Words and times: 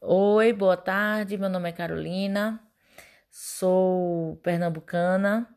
Oi, 0.00 0.52
boa 0.52 0.76
tarde. 0.76 1.36
Meu 1.36 1.48
nome 1.48 1.68
é 1.68 1.72
Carolina, 1.72 2.60
sou 3.30 4.36
pernambucana. 4.44 5.48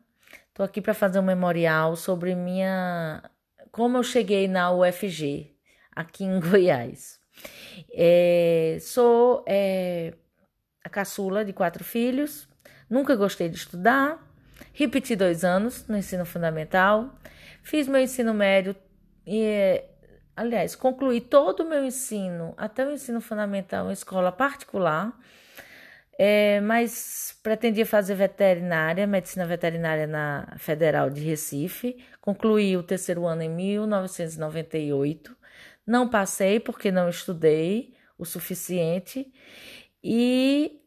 Estou 0.48 0.66
aqui 0.66 0.80
para 0.80 0.92
fazer 0.94 1.20
um 1.20 1.22
memorial 1.22 1.94
sobre 1.94 2.34
minha 2.34 3.22
como 3.70 3.98
eu 3.98 4.02
cheguei 4.02 4.48
na 4.48 4.72
UFG 4.72 5.54
aqui 5.94 6.24
em 6.24 6.40
Goiás. 6.42 7.20
É, 7.94 8.78
sou 8.80 9.44
é, 9.46 10.14
a 10.84 10.88
caçula 10.90 11.44
de 11.44 11.52
quatro 11.52 11.84
filhos. 11.84 12.48
Nunca 12.90 13.14
gostei 13.14 13.48
de 13.48 13.56
estudar. 13.56 14.18
Repeti 14.72 15.14
dois 15.14 15.44
anos 15.44 15.86
no 15.86 15.96
ensino 15.96 16.26
fundamental. 16.26 17.14
Fiz 17.62 17.86
meu 17.86 18.00
ensino 18.00 18.34
médio 18.34 18.74
e 19.24 19.84
aliás, 20.36 20.74
concluí 20.74 21.20
todo 21.20 21.60
o 21.60 21.68
meu 21.68 21.84
ensino, 21.84 22.54
até 22.56 22.86
o 22.86 22.92
ensino 22.92 23.20
fundamental, 23.20 23.88
em 23.90 23.92
escola 23.92 24.32
particular, 24.32 25.18
é, 26.18 26.60
mas 26.60 27.38
pretendia 27.42 27.86
fazer 27.86 28.14
veterinária, 28.14 29.06
medicina 29.06 29.46
veterinária 29.46 30.06
na 30.06 30.54
Federal 30.58 31.10
de 31.10 31.20
Recife. 31.22 31.96
Concluí 32.20 32.76
o 32.76 32.82
terceiro 32.82 33.26
ano 33.26 33.42
em 33.42 33.48
1998. 33.48 35.36
Não 35.86 36.08
passei 36.08 36.60
porque 36.60 36.90
não 36.92 37.08
estudei 37.08 37.94
o 38.18 38.24
suficiente 38.24 39.32
e 40.02 40.80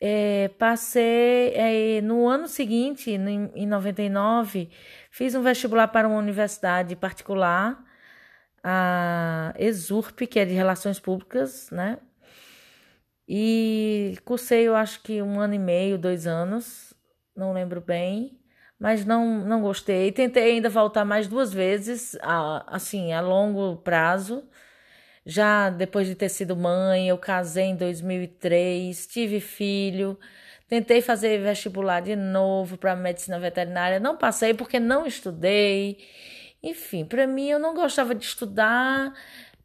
é, 0.00 0.48
passei 0.58 1.54
é, 1.54 2.00
no 2.02 2.28
ano 2.28 2.46
seguinte, 2.48 3.10
em 3.10 3.66
99, 3.66 4.70
fiz 5.14 5.32
um 5.36 5.42
vestibular 5.42 5.86
para 5.86 6.08
uma 6.08 6.18
universidade 6.18 6.96
particular, 6.96 7.80
a 8.64 9.54
Exurp, 9.56 10.26
que 10.26 10.40
é 10.40 10.44
de 10.44 10.52
Relações 10.52 10.98
Públicas, 10.98 11.70
né? 11.70 11.98
E 13.28 14.18
cursei, 14.24 14.66
eu 14.66 14.74
acho 14.74 15.00
que 15.04 15.22
um 15.22 15.38
ano 15.38 15.54
e 15.54 15.58
meio, 15.58 15.96
dois 15.96 16.26
anos, 16.26 16.92
não 17.36 17.52
lembro 17.52 17.80
bem, 17.80 18.40
mas 18.76 19.04
não, 19.04 19.38
não 19.46 19.62
gostei. 19.62 20.10
Tentei 20.10 20.50
ainda 20.50 20.68
voltar 20.68 21.04
mais 21.04 21.28
duas 21.28 21.52
vezes, 21.52 22.18
a, 22.20 22.64
assim, 22.74 23.12
a 23.12 23.20
longo 23.20 23.76
prazo 23.76 24.42
já 25.26 25.70
depois 25.70 26.06
de 26.06 26.14
ter 26.14 26.28
sido 26.28 26.56
mãe, 26.56 27.08
eu 27.08 27.18
casei 27.18 27.66
em 27.66 27.76
2003, 27.76 29.06
tive 29.06 29.40
filho, 29.40 30.18
tentei 30.74 31.00
fazer 31.00 31.40
vestibular 31.40 32.00
de 32.00 32.16
novo 32.16 32.76
para 32.76 32.96
medicina 32.96 33.38
veterinária, 33.38 34.00
não 34.00 34.16
passei 34.16 34.54
porque 34.54 34.80
não 34.80 35.06
estudei. 35.06 35.98
Enfim, 36.62 37.04
para 37.04 37.26
mim 37.26 37.48
eu 37.48 37.58
não 37.58 37.74
gostava 37.74 38.14
de 38.14 38.24
estudar. 38.24 39.14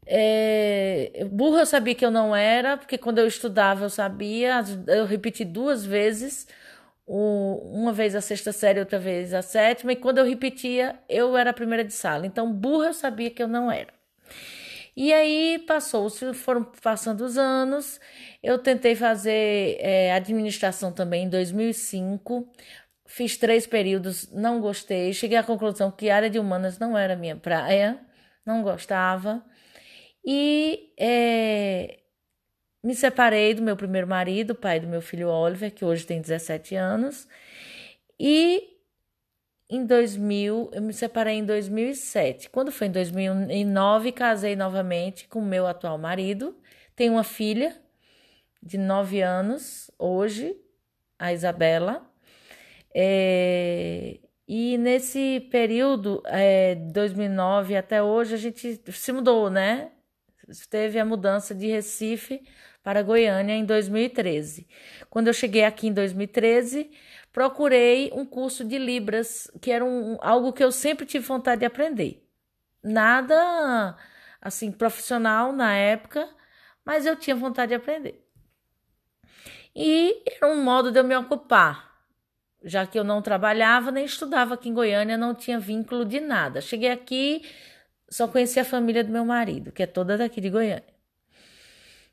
É, 0.06 1.26
burra 1.30 1.60
eu 1.60 1.66
sabia 1.66 1.94
que 1.94 2.04
eu 2.04 2.10
não 2.10 2.34
era, 2.34 2.76
porque 2.76 2.98
quando 2.98 3.18
eu 3.18 3.26
estudava 3.26 3.84
eu 3.84 3.90
sabia, 3.90 4.62
eu 4.88 5.06
repeti 5.06 5.44
duas 5.44 5.84
vezes, 5.84 6.46
uma 7.06 7.92
vez 7.92 8.14
a 8.14 8.20
sexta 8.20 8.52
série, 8.52 8.80
outra 8.80 8.98
vez 8.98 9.34
a 9.34 9.42
sétima, 9.42 9.92
e 9.92 9.96
quando 9.96 10.18
eu 10.18 10.24
repetia, 10.24 10.98
eu 11.08 11.36
era 11.36 11.50
a 11.50 11.54
primeira 11.54 11.84
de 11.84 11.92
sala. 11.92 12.26
Então, 12.26 12.52
burra 12.52 12.86
eu 12.88 12.94
sabia 12.94 13.30
que 13.30 13.42
eu 13.42 13.48
não 13.48 13.70
era. 13.70 13.99
E 15.02 15.14
aí 15.14 15.58
passou, 15.66 16.10
foram 16.34 16.62
passando 16.62 17.22
os 17.22 17.38
anos. 17.38 17.98
Eu 18.42 18.58
tentei 18.58 18.94
fazer 18.94 19.78
é, 19.80 20.12
administração 20.12 20.92
também 20.92 21.24
em 21.24 21.28
2005. 21.30 22.46
Fiz 23.06 23.38
três 23.38 23.66
períodos, 23.66 24.30
não 24.30 24.60
gostei. 24.60 25.14
Cheguei 25.14 25.38
à 25.38 25.42
conclusão 25.42 25.90
que 25.90 26.10
a 26.10 26.16
área 26.16 26.28
de 26.28 26.38
humanas 26.38 26.78
não 26.78 26.98
era 26.98 27.16
minha 27.16 27.34
praia, 27.34 27.98
não 28.44 28.62
gostava. 28.62 29.42
E 30.22 30.92
é, 30.98 32.00
me 32.84 32.94
separei 32.94 33.54
do 33.54 33.62
meu 33.62 33.78
primeiro 33.78 34.06
marido, 34.06 34.54
pai 34.54 34.80
do 34.80 34.86
meu 34.86 35.00
filho 35.00 35.30
Oliver, 35.30 35.72
que 35.72 35.82
hoje 35.82 36.04
tem 36.04 36.20
17 36.20 36.74
anos. 36.74 37.26
E 38.18 38.79
em 39.70 39.86
2000, 39.86 40.70
eu 40.72 40.82
me 40.82 40.92
separei 40.92 41.36
em 41.36 41.44
2007. 41.44 42.50
Quando 42.50 42.72
foi 42.72 42.88
em 42.88 42.90
2009, 42.92 44.10
casei 44.12 44.56
novamente 44.56 45.28
com 45.28 45.40
meu 45.40 45.66
atual 45.66 45.96
marido. 45.96 46.56
Tenho 46.96 47.12
uma 47.12 47.24
filha 47.24 47.80
de 48.60 48.76
9 48.76 49.22
anos 49.22 49.88
hoje, 49.96 50.56
a 51.16 51.32
Isabela. 51.32 52.04
É, 52.92 54.18
e 54.46 54.76
nesse 54.76 55.46
período, 55.52 56.20
é, 56.26 56.74
2009 56.74 57.76
até 57.76 58.02
hoje, 58.02 58.34
a 58.34 58.38
gente 58.38 58.80
se 58.90 59.12
mudou, 59.12 59.48
né? 59.48 59.92
Teve 60.68 60.98
a 60.98 61.04
mudança 61.04 61.54
de 61.54 61.68
Recife 61.68 62.42
para 62.82 63.02
Goiânia 63.02 63.54
em 63.54 63.64
2013. 63.64 64.66
Quando 65.08 65.28
eu 65.28 65.32
cheguei 65.32 65.64
aqui 65.64 65.86
em 65.86 65.92
2013, 65.92 66.90
procurei 67.32 68.10
um 68.14 68.24
curso 68.24 68.64
de 68.64 68.78
Libras, 68.78 69.50
que 69.60 69.70
era 69.70 69.84
um, 69.84 70.18
algo 70.20 70.52
que 70.52 70.62
eu 70.62 70.72
sempre 70.72 71.06
tive 71.06 71.26
vontade 71.26 71.60
de 71.60 71.66
aprender. 71.66 72.26
Nada 72.82 73.96
assim 74.40 74.72
profissional 74.72 75.52
na 75.52 75.74
época, 75.74 76.28
mas 76.84 77.06
eu 77.06 77.16
tinha 77.16 77.36
vontade 77.36 77.70
de 77.70 77.74
aprender. 77.74 78.26
E 79.74 80.22
era 80.26 80.52
um 80.52 80.62
modo 80.62 80.90
de 80.90 80.98
eu 80.98 81.04
me 81.04 81.16
ocupar, 81.16 81.90
já 82.64 82.86
que 82.86 82.98
eu 82.98 83.04
não 83.04 83.22
trabalhava 83.22 83.90
nem 83.90 84.04
estudava 84.04 84.54
aqui 84.54 84.68
em 84.68 84.74
Goiânia, 84.74 85.16
não 85.16 85.34
tinha 85.34 85.58
vínculo 85.58 86.04
de 86.04 86.20
nada. 86.20 86.60
Cheguei 86.60 86.90
aqui, 86.90 87.48
só 88.08 88.26
conheci 88.26 88.58
a 88.58 88.64
família 88.64 89.04
do 89.04 89.12
meu 89.12 89.24
marido, 89.24 89.70
que 89.70 89.82
é 89.82 89.86
toda 89.86 90.18
daqui 90.18 90.40
de 90.40 90.50
Goiânia. 90.50 90.84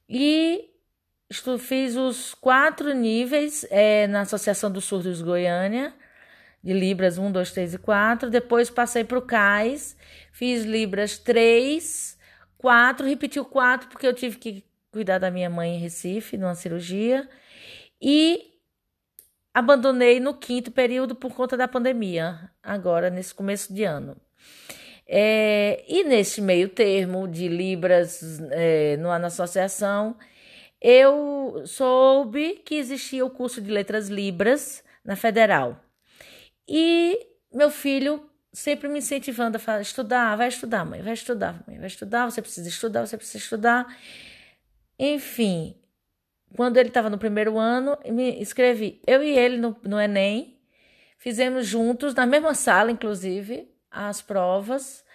E 0.08 0.70
fiz 1.60 1.96
os 1.96 2.34
quatro 2.34 2.94
níveis 2.94 3.66
é, 3.70 4.08
na 4.08 4.22
Associação 4.22 4.72
dos 4.72 4.86
Surdos 4.86 5.22
Goiânia, 5.22 5.94
de 6.64 6.74
Libras 6.74 7.18
1, 7.18 7.32
2, 7.32 7.52
3 7.52 7.74
e 7.74 7.78
4. 7.78 8.30
Depois 8.30 8.70
passei 8.70 9.04
para 9.04 9.18
o 9.18 9.22
CAIS, 9.22 9.98
fiz 10.32 10.64
Libras 10.64 11.18
3, 11.18 12.18
4, 12.58 13.06
repeti 13.06 13.40
o 13.40 13.46
4 13.46 13.90
porque 13.90 14.08
eu 14.08 14.14
tive 14.14 14.38
que 14.38 14.64
cuidar 14.92 15.20
da 15.20 15.30
minha 15.30 15.50
mãe 15.50 15.76
em 15.76 15.80
Recife, 15.80 16.38
numa 16.38 16.56
cirurgia. 16.56 17.28
E 18.02 18.54
abandonei 19.54 20.20
no 20.20 20.34
quinto 20.34 20.72
período 20.72 21.16
por 21.16 21.34
conta 21.34 21.58
da 21.58 21.68
pandemia, 21.68 22.50
agora 22.64 23.10
nesse 23.10 23.34
começo 23.34 23.74
de 23.74 23.84
ano. 23.84 24.16
É, 25.06 25.84
e 25.88 26.04
nesse 26.04 26.42
meio 26.42 26.70
termo 26.70 27.28
de 27.28 27.48
Libras 27.48 28.40
é, 28.52 28.98
na 28.98 29.28
associação, 29.28 30.16
eu 30.82 31.64
soube 31.66 32.62
que 32.66 32.76
existia 32.76 33.26
o 33.26 33.30
curso 33.30 33.62
de 33.62 33.72
letras 33.72 34.10
Libras 34.10 34.84
na 35.04 35.16
Federal. 35.16 35.84
E 36.68 37.20
meu 37.54 37.70
filho 37.70 38.30
sempre 38.54 38.88
me 38.88 39.00
incentivando 39.00 39.58
a 39.58 39.60
falar, 39.60 39.82
estudar, 39.82 40.36
vai 40.36 40.48
estudar, 40.48 40.84
mãe, 40.86 41.02
vai 41.02 41.14
estudar, 41.14 41.64
mãe, 41.68 41.78
vai 41.78 41.88
estudar, 41.88 42.30
você 42.30 42.42
precisa 42.42 42.68
estudar, 42.68 43.06
você 43.06 43.18
precisa 43.18 43.38
estudar. 43.38 43.98
Enfim, 44.98 45.76
quando 46.56 46.78
ele 46.78 46.90
estava 46.90 47.10
no 47.10 47.18
primeiro 47.18 47.58
ano, 47.58 47.98
me 48.06 48.40
inscrevi. 48.40 49.02
Eu 49.06 49.24
e 49.24 49.30
ele 49.30 49.58
no, 49.58 49.76
no 49.84 50.00
Enem, 50.00 50.60
fizemos 51.18 51.66
juntos, 51.68 52.14
na 52.14 52.26
mesma 52.26 52.54
sala, 52.54 52.92
inclusive, 52.92 53.72
as 53.92 54.22
provas. 54.22 55.06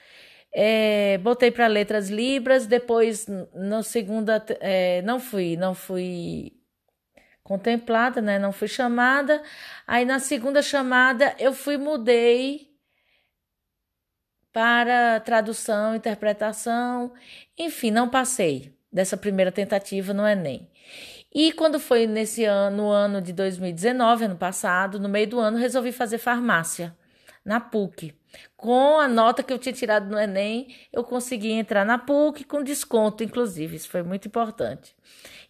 É, 0.55 1.19
botei 1.19 1.51
para 1.51 1.67
letras 1.67 2.11
libras, 2.11 2.67
depois 2.67 3.27
na 3.55 3.83
segunda 3.83 4.45
é, 4.61 5.01
não 5.03 5.19
fui, 5.19 5.57
não 5.57 5.75
fui 5.75 6.53
contemplada, 7.43 8.21
né? 8.21 8.39
Não 8.39 8.53
fui 8.53 8.69
chamada. 8.69 9.43
Aí 9.87 10.05
na 10.05 10.19
segunda 10.19 10.63
chamada 10.63 11.35
eu 11.39 11.53
fui 11.53 11.77
mudei 11.77 12.71
para 14.53 15.19
tradução, 15.21 15.97
interpretação, 15.97 17.13
enfim, 17.59 17.91
não 17.91 18.09
passei 18.09 18.77
dessa 18.93 19.17
primeira 19.17 19.51
tentativa 19.51 20.13
no 20.13 20.27
Enem. 20.27 20.71
E 21.35 21.53
quando 21.53 21.81
foi 21.81 22.07
nesse 22.07 22.45
ano, 22.45 22.77
no 22.77 22.91
ano 22.91 23.23
de 23.23 23.33
2019, 23.33 24.27
ano 24.27 24.37
passado, 24.37 25.01
no 25.01 25.09
meio 25.09 25.27
do 25.27 25.41
ano, 25.41 25.57
resolvi 25.57 25.91
fazer 25.91 26.19
farmácia 26.19 26.95
na 27.43 27.59
PUC. 27.59 28.15
Com 28.57 28.99
a 28.99 29.09
nota 29.09 29.43
que 29.43 29.53
eu 29.53 29.59
tinha 29.59 29.73
tirado 29.73 30.09
no 30.09 30.19
Enem, 30.19 30.75
eu 30.93 31.03
consegui 31.03 31.51
entrar 31.51 31.85
na 31.85 31.99
PUC 31.99 32.45
com 32.45 32.63
desconto, 32.63 33.25
inclusive. 33.25 33.77
Isso 33.77 33.89
foi 33.89 34.03
muito 34.03 34.29
importante. 34.29 34.95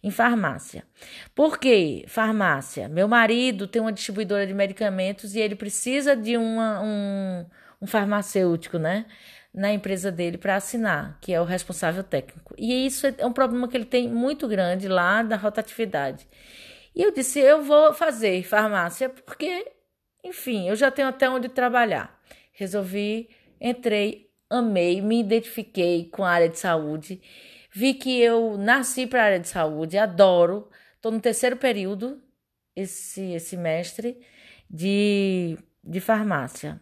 Em 0.01 0.11
farmácia. 0.11 0.83
Por 1.33 1.57
quê? 1.59 2.05
Farmácia. 2.07 2.89
Meu 2.89 3.07
marido 3.07 3.67
tem 3.67 3.81
uma 3.81 3.91
distribuidora 3.91 4.45
de 4.45 4.53
medicamentos 4.53 5.35
e 5.35 5.39
ele 5.39 5.55
precisa 5.55 6.15
de 6.15 6.35
uma, 6.37 6.81
um, 6.81 7.45
um 7.81 7.87
farmacêutico, 7.87 8.77
né? 8.77 9.05
Na 9.53 9.71
empresa 9.71 10.11
dele 10.11 10.37
para 10.37 10.55
assinar, 10.55 11.19
que 11.21 11.31
é 11.31 11.39
o 11.39 11.45
responsável 11.45 12.03
técnico. 12.03 12.55
E 12.57 12.85
isso 12.85 13.05
é 13.05 13.25
um 13.25 13.31
problema 13.31 13.67
que 13.67 13.77
ele 13.77 13.85
tem 13.85 14.09
muito 14.09 14.47
grande 14.47 14.87
lá 14.87 15.21
da 15.21 15.35
rotatividade. 15.35 16.27
E 16.95 17.01
eu 17.03 17.11
disse: 17.11 17.39
eu 17.39 17.61
vou 17.63 17.93
fazer 17.93 18.43
farmácia 18.43 19.09
porque 19.09 19.71
enfim, 20.23 20.69
eu 20.69 20.75
já 20.75 20.89
tenho 20.89 21.09
até 21.09 21.29
onde 21.29 21.49
trabalhar. 21.49 22.17
Resolvi, 22.53 23.29
entrei, 23.59 24.29
amei, 24.49 25.01
me 25.01 25.19
identifiquei 25.19 26.09
com 26.09 26.23
a 26.23 26.29
área 26.29 26.49
de 26.49 26.59
saúde. 26.59 27.21
Vi 27.71 27.93
que 27.95 28.21
eu 28.21 28.57
nasci 28.57 29.07
para 29.07 29.21
a 29.21 29.25
área 29.25 29.39
de 29.39 29.47
saúde, 29.47 29.97
adoro. 29.97 30.69
Estou 30.95 31.11
no 31.11 31.19
terceiro 31.19 31.57
período 31.57 32.21
esse, 32.75 33.33
esse 33.33 33.49
semestre 33.49 34.19
de, 34.69 35.57
de 35.83 35.99
farmácia 35.99 36.79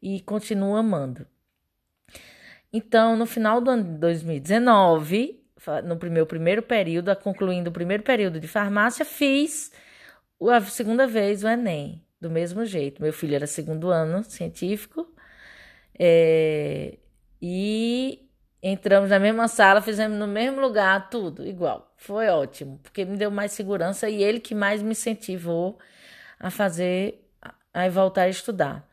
e 0.00 0.20
continuo 0.20 0.76
amando. 0.76 1.26
Então, 2.72 3.16
no 3.16 3.26
final 3.26 3.60
do 3.60 3.70
ano 3.70 3.84
de 3.84 3.98
2019, 3.98 5.44
no 5.84 6.10
meu 6.10 6.26
primeiro 6.26 6.62
período, 6.62 7.14
concluindo 7.16 7.70
o 7.70 7.72
primeiro 7.72 8.02
período 8.02 8.40
de 8.40 8.46
farmácia, 8.48 9.04
fiz 9.04 9.72
a 10.40 10.60
segunda 10.62 11.06
vez 11.06 11.44
o 11.44 11.48
Enem, 11.48 12.02
do 12.20 12.30
mesmo 12.30 12.64
jeito. 12.64 13.02
Meu 13.02 13.12
filho 13.12 13.34
era 13.34 13.46
segundo 13.46 13.90
ano 13.90 14.22
científico 14.24 15.06
é, 15.98 16.98
e 17.40 18.28
entramos 18.62 19.10
na 19.10 19.18
mesma 19.18 19.48
sala, 19.48 19.80
fizemos 19.80 20.18
no 20.18 20.26
mesmo 20.26 20.60
lugar, 20.60 21.08
tudo 21.10 21.46
igual. 21.46 21.92
Foi 21.96 22.28
ótimo, 22.28 22.78
porque 22.82 23.04
me 23.04 23.16
deu 23.16 23.30
mais 23.30 23.52
segurança 23.52 24.08
e 24.08 24.22
ele 24.22 24.40
que 24.40 24.54
mais 24.54 24.82
me 24.82 24.92
incentivou 24.92 25.78
a 26.38 26.50
fazer, 26.50 27.28
a 27.72 27.88
voltar 27.88 28.22
a 28.22 28.28
estudar. 28.28 28.88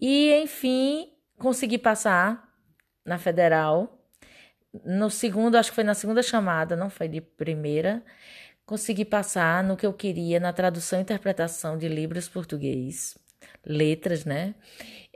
E, 0.00 0.34
enfim, 0.42 1.10
consegui 1.38 1.78
passar 1.78 2.46
na 3.04 3.18
federal. 3.18 3.98
No 4.84 5.08
segundo, 5.10 5.56
acho 5.56 5.70
que 5.70 5.74
foi 5.74 5.84
na 5.84 5.94
segunda 5.94 6.22
chamada, 6.22 6.76
não 6.76 6.90
foi 6.90 7.08
de 7.08 7.20
primeira. 7.20 8.02
Consegui 8.66 9.04
passar 9.04 9.62
no 9.62 9.76
que 9.76 9.86
eu 9.86 9.92
queria 9.92 10.40
na 10.40 10.52
tradução 10.52 10.98
e 10.98 11.02
interpretação 11.02 11.76
de 11.76 11.88
livros 11.88 12.28
português, 12.28 13.16
letras, 13.64 14.24
né? 14.24 14.54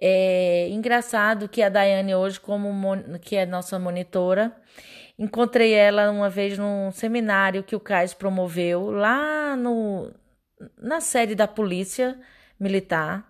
É 0.01 0.69
engraçado 0.71 1.49
que 1.49 1.63
a 1.63 1.69
Daiane 1.69 2.15
hoje, 2.15 2.39
como 2.39 2.71
que 3.21 3.37
é 3.37 3.47
nossa 3.47 3.79
monitora, 3.79 4.55
encontrei 5.19 5.73
ela 5.73 6.11
uma 6.11 6.29
vez 6.31 6.59
num 6.59 6.93
seminário 6.93 7.65
que 7.65 7.75
o 7.75 7.81
Cais 7.81 8.15
promoveu 8.15 8.91
lá 8.91 9.57
no, 9.57 10.13
na 10.77 11.01
sede 11.01 11.35
da 11.35 11.49
Polícia 11.49 12.19
Militar. 12.61 13.29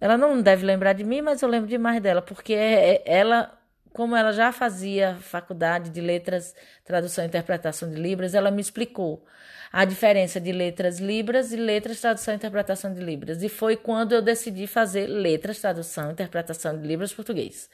Ela 0.00 0.16
não 0.16 0.40
deve 0.40 0.64
lembrar 0.64 0.92
de 0.92 1.04
mim, 1.04 1.20
mas 1.22 1.42
eu 1.42 1.48
lembro 1.48 1.68
demais 1.68 2.00
dela, 2.00 2.22
porque 2.22 2.54
é, 2.54 2.94
é, 2.96 3.02
ela 3.04 3.57
como 3.92 4.16
ela 4.16 4.32
já 4.32 4.52
fazia 4.52 5.16
faculdade 5.20 5.90
de 5.90 6.00
letras, 6.00 6.54
tradução 6.84 7.24
e 7.24 7.28
interpretação 7.28 7.90
de 7.90 7.96
Libras, 7.96 8.34
ela 8.34 8.50
me 8.50 8.60
explicou 8.60 9.24
a 9.72 9.84
diferença 9.84 10.40
de 10.40 10.52
letras 10.52 10.98
Libras 10.98 11.52
e 11.52 11.56
letras, 11.56 12.00
tradução 12.00 12.34
e 12.34 12.36
interpretação 12.36 12.92
de 12.92 13.00
Libras. 13.00 13.42
E 13.42 13.48
foi 13.48 13.76
quando 13.76 14.12
eu 14.12 14.22
decidi 14.22 14.66
fazer 14.66 15.06
letras, 15.06 15.60
tradução 15.60 16.08
e 16.08 16.12
interpretação 16.12 16.78
de 16.78 16.86
Libras 16.86 17.12
português. 17.12 17.68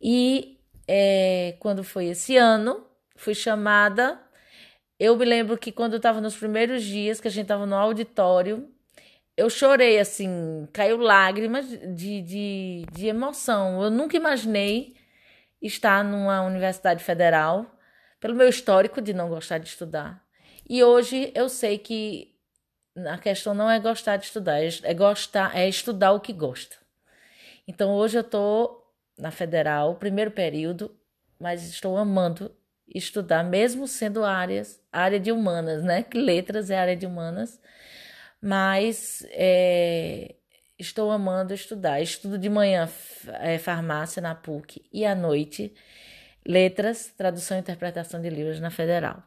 E 0.00 0.58
é, 0.86 1.56
quando 1.58 1.84
foi 1.84 2.06
esse 2.06 2.36
ano, 2.36 2.86
fui 3.16 3.34
chamada. 3.34 4.20
Eu 4.98 5.16
me 5.16 5.24
lembro 5.24 5.56
que 5.56 5.72
quando 5.72 5.94
eu 5.94 5.98
estava 5.98 6.20
nos 6.20 6.36
primeiros 6.36 6.82
dias, 6.82 7.20
que 7.20 7.28
a 7.28 7.30
gente 7.30 7.44
estava 7.44 7.64
no 7.66 7.76
auditório, 7.76 8.68
eu 9.36 9.48
chorei 9.48 9.98
assim, 9.98 10.68
caiu 10.72 10.98
lágrimas 10.98 11.66
de, 11.68 12.20
de, 12.20 12.86
de 12.92 13.06
emoção. 13.06 13.82
Eu 13.82 13.90
nunca 13.90 14.16
imaginei 14.16 14.94
estar 15.60 16.04
numa 16.04 16.42
universidade 16.42 17.02
federal, 17.02 17.66
pelo 18.18 18.34
meu 18.34 18.48
histórico 18.48 19.00
de 19.00 19.12
não 19.12 19.28
gostar 19.28 19.58
de 19.58 19.68
estudar. 19.68 20.22
E 20.68 20.82
hoje 20.82 21.32
eu 21.34 21.48
sei 21.48 21.78
que 21.78 22.34
a 23.08 23.18
questão 23.18 23.54
não 23.54 23.70
é 23.70 23.78
gostar 23.78 24.16
de 24.16 24.26
estudar, 24.26 24.60
é 24.62 24.94
gostar, 24.94 25.56
é 25.56 25.68
estudar 25.68 26.12
o 26.12 26.20
que 26.20 26.32
gosta. 26.32 26.76
Então 27.66 27.90
hoje 27.94 28.18
eu 28.18 28.22
estou 28.22 28.80
na 29.18 29.30
federal, 29.30 29.94
primeiro 29.96 30.30
período, 30.30 30.94
mas 31.38 31.68
estou 31.68 31.96
amando 31.96 32.54
estudar, 32.94 33.44
mesmo 33.44 33.86
sendo 33.86 34.24
áreas, 34.24 34.80
área 34.92 35.20
de 35.20 35.30
humanas, 35.30 35.82
né? 35.84 36.02
Que 36.02 36.18
letras 36.18 36.70
é 36.70 36.78
área 36.78 36.96
de 36.96 37.06
humanas, 37.06 37.60
mas 38.42 39.24
é, 39.30 40.34
Estou 40.80 41.10
amando 41.10 41.52
estudar. 41.52 42.00
Estudo 42.00 42.38
de 42.38 42.48
manhã 42.48 42.88
é, 43.40 43.58
farmácia 43.58 44.22
na 44.22 44.34
PUC 44.34 44.82
e 44.90 45.04
à 45.04 45.14
noite 45.14 45.74
letras, 46.42 47.12
tradução 47.18 47.58
e 47.58 47.60
interpretação 47.60 48.18
de 48.18 48.30
livros 48.30 48.58
na 48.60 48.70
Federal. 48.70 49.22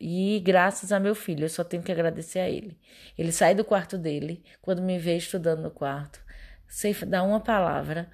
E 0.00 0.38
graças 0.38 0.92
a 0.92 1.00
meu 1.00 1.16
filho, 1.16 1.46
eu 1.46 1.48
só 1.48 1.64
tenho 1.64 1.82
que 1.82 1.90
agradecer 1.90 2.38
a 2.38 2.48
ele. 2.48 2.78
Ele 3.18 3.32
sai 3.32 3.56
do 3.56 3.64
quarto 3.64 3.98
dele, 3.98 4.44
quando 4.62 4.80
me 4.80 5.00
vê 5.00 5.16
estudando 5.16 5.62
no 5.62 5.70
quarto, 5.72 6.22
sem 6.68 6.94
dar 7.04 7.24
uma 7.24 7.40
palavra, 7.40 8.08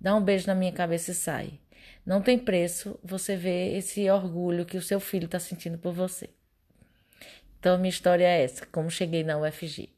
dá 0.00 0.14
um 0.14 0.22
beijo 0.22 0.46
na 0.46 0.54
minha 0.54 0.72
cabeça 0.72 1.10
e 1.10 1.14
sai. 1.14 1.58
Não 2.06 2.22
tem 2.22 2.38
preço 2.38 2.96
você 3.02 3.34
ver 3.34 3.76
esse 3.76 4.08
orgulho 4.08 4.64
que 4.64 4.76
o 4.76 4.82
seu 4.82 5.00
filho 5.00 5.24
está 5.24 5.40
sentindo 5.40 5.78
por 5.78 5.92
você. 5.92 6.30
Então, 7.58 7.76
minha 7.76 7.90
história 7.90 8.24
é 8.24 8.44
essa: 8.44 8.64
como 8.66 8.88
cheguei 8.88 9.24
na 9.24 9.36
UFG. 9.36 9.94